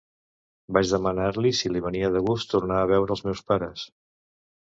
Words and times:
Vaig 0.77 0.93
demanar-li 0.93 1.51
si 1.57 1.71
li 1.73 1.81
venia 1.89 2.09
de 2.15 2.23
gust 2.31 2.49
tornar 2.55 2.79
a 2.79 2.89
veure 2.93 3.15
els 3.19 3.23
meus 3.29 3.45
pares. 3.53 3.87